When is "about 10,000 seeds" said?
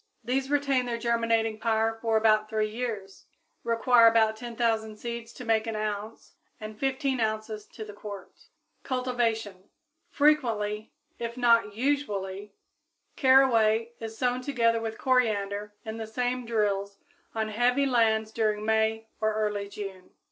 4.07-5.31